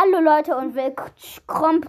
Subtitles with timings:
[0.00, 1.82] Hallo Leute und willkommen.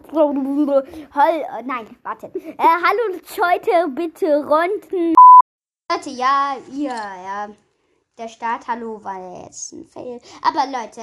[1.64, 2.26] Nein, warte.
[2.34, 5.14] Äh, hallo heute bitte Runden.
[5.92, 7.50] Leute, ja, ihr, ja.
[8.18, 10.20] Der Start, hallo, war jetzt ein Fail.
[10.42, 11.02] Aber Leute,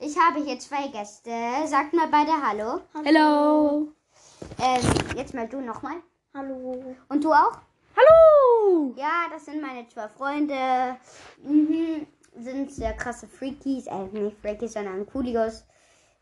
[0.00, 1.30] ich habe hier zwei Gäste.
[1.66, 2.80] Sagt mal beide Hallo.
[2.92, 3.92] Hallo.
[4.60, 4.82] Ähm,
[5.16, 6.02] jetzt mal du nochmal.
[6.34, 6.96] Hallo.
[7.08, 7.52] Und du auch?
[7.96, 8.94] Hallo.
[8.96, 10.96] Ja, das sind meine zwei Freunde.
[11.40, 12.08] Mhm.
[12.36, 13.86] Sind sehr krasse Freakies.
[13.86, 15.62] Äh, nicht Freakies, sondern Coolios.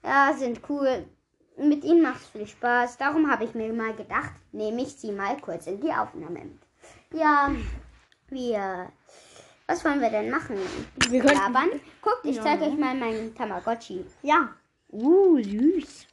[0.04, 1.06] Ja, sind cool.
[1.58, 2.98] Mit ihnen macht es viel Spaß.
[2.98, 6.58] Darum habe ich mir mal gedacht, nehme ich sie mal kurz in die Aufnahme mit.
[7.12, 7.50] Ja,
[8.28, 8.92] wir.
[9.66, 10.56] Was wollen wir denn machen?
[11.08, 11.70] Wir könnten- Labern?
[12.02, 12.42] Guckt, ich Ja.
[12.42, 14.04] zeige euch mal meinen Tamagotchi.
[14.22, 14.50] Ja.
[14.92, 16.06] Uh, süß.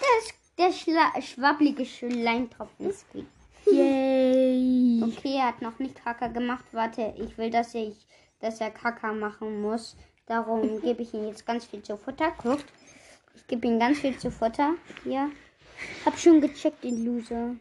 [0.00, 3.26] Das, der schla schwabbelige Schleimtropfen ist gut.
[3.66, 5.02] Yay.
[5.04, 6.64] Okay, er hat noch nicht Kacker gemacht.
[6.72, 8.06] Warte, ich will, dass ich,
[8.40, 9.96] dass er Kacker machen muss.
[10.26, 12.32] Darum gebe ich ihm jetzt ganz viel zu Futter.
[12.42, 12.66] Guckt.
[13.34, 14.74] Ich gebe ihm ganz viel zu Futter.
[15.04, 15.30] Hier.
[16.04, 17.56] Hab schon gecheckt, den Loser.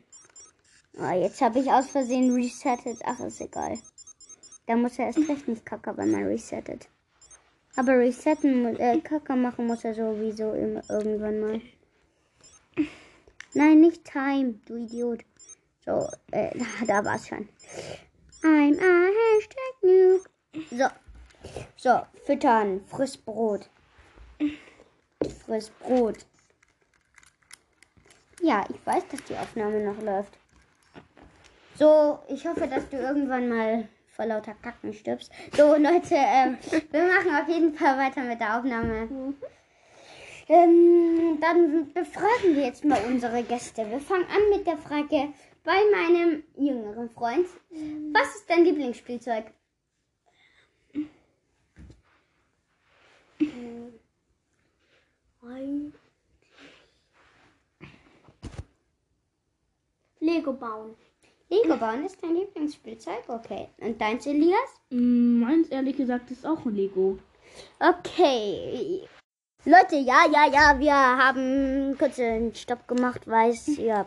[0.98, 3.00] Ah, jetzt habe ich aus Versehen resettet.
[3.06, 3.80] Ach, ist egal.
[4.68, 6.88] Da muss er erst recht nicht Kacker, wenn man resettet.
[7.76, 11.62] Aber resetten, äh, Kacker machen muss er sowieso im, irgendwann mal.
[13.54, 15.22] Nein, nicht Time, du Idiot.
[15.86, 16.58] So, äh,
[16.88, 17.50] da war's schon.
[18.44, 20.30] I'm a Hashtag Noob.
[20.72, 20.88] So.
[21.84, 22.82] So, füttern.
[22.86, 23.68] Friss Brot.
[25.44, 26.28] Friss Brot.
[28.40, 30.38] Ja, ich weiß, dass die Aufnahme noch läuft.
[31.80, 35.32] So, ich hoffe, dass du irgendwann mal vor lauter Kacken stirbst.
[35.58, 36.60] So, Leute, ähm,
[36.92, 39.34] wir machen auf jeden Fall weiter mit der Aufnahme.
[40.50, 43.90] Ähm, dann befragen wir jetzt mal unsere Gäste.
[43.90, 47.48] Wir fangen an mit der Frage bei meinem jüngeren Freund.
[48.14, 49.46] Was ist dein Lieblingsspielzeug?
[60.20, 60.96] Lego bauen.
[61.50, 63.28] Lego bauen ist dein Lieblingsspielzeug?
[63.28, 63.68] Okay.
[63.80, 64.70] Und deins, Elias?
[64.90, 67.18] Mm, meins ehrlich gesagt ist auch ein Lego.
[67.80, 69.02] Okay.
[69.66, 74.06] Leute, ja, ja, ja, wir haben kurz einen Stopp gemacht, weiß, ja,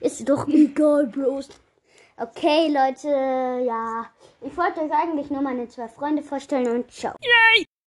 [0.00, 1.48] ist doch egal, Bros.
[2.16, 4.06] Okay, Leute, ja,
[4.40, 7.14] ich wollte euch eigentlich nur meine zwei Freunde vorstellen und ciao.